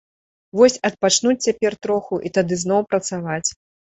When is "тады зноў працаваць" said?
2.37-3.49